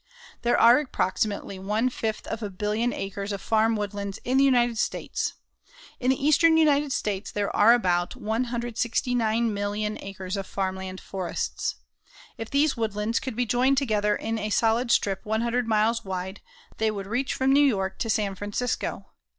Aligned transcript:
There 0.41 0.57
are 0.59 0.79
approximately 0.79 1.59
one 1.59 1.87
fifth 1.89 2.25
of 2.25 2.41
a 2.41 2.49
billion 2.49 2.91
acres 2.91 3.31
of 3.31 3.39
farm 3.39 3.75
woodlands 3.75 4.17
in 4.23 4.39
the 4.39 4.43
United 4.43 4.79
States. 4.79 5.33
In 5.99 6.09
the 6.09 6.17
eastern 6.19 6.57
United 6.57 6.91
States 6.91 7.31
there 7.31 7.55
are 7.55 7.75
about 7.75 8.15
169,000,000 8.15 9.99
acres 10.01 10.37
of 10.37 10.47
farmland 10.47 10.99
forests. 11.01 11.75
If 12.35 12.49
these 12.49 12.75
woodlands 12.75 13.19
could 13.19 13.35
be 13.35 13.45
joined 13.45 13.77
together 13.77 14.15
in 14.15 14.39
a 14.39 14.49
solid 14.49 14.89
strip 14.89 15.23
one 15.23 15.41
hundred 15.41 15.67
miles 15.67 16.03
wide, 16.03 16.41
they 16.77 16.89
would 16.89 17.05
reach 17.05 17.35
from 17.35 17.53
New 17.53 17.63
York 17.63 17.99
to 17.99 18.09
San 18.09 18.33
Francisco. 18.33 19.05